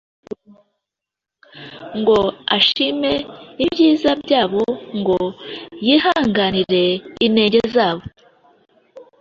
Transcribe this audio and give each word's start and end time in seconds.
ngo 1.99 2.17
ashime 2.55 3.13
ibyiza 3.63 4.11
byabo, 4.23 4.63
ngo 4.99 5.19
yihanganire 5.87 6.85
inenge 7.25 7.59
zabo, 7.73 8.03